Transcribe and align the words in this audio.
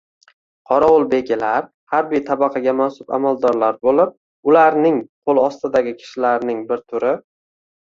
Qorovulbegilar 0.69 1.67
harbiy 1.97 2.25
tabaqaga 2.31 2.75
mansub 2.81 3.15
amaldorlar 3.19 3.79
bo‘lib, 3.87 4.19
ularning 4.53 5.01
qo‘l 5.07 5.47
ostidagi 5.47 5.99
kishilarning 6.05 6.71
bir 6.75 6.89
turi 6.93 7.19